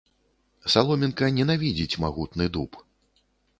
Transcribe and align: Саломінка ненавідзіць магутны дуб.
Саломінка 0.75 1.29
ненавідзіць 1.37 1.99
магутны 2.07 2.51
дуб. 2.59 2.83